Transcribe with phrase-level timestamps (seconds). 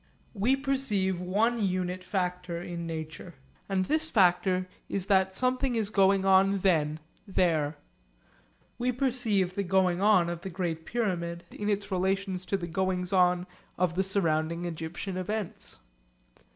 [0.33, 3.35] We perceive one unit factor in nature;
[3.69, 7.63] and this factor is that something is going on then there.
[7.63, 7.81] For example,
[8.79, 13.13] we perceive the going on of the Great Pyramid in its relations to the goings
[13.13, 13.45] on
[13.77, 15.77] of the surrounding Egyptian events.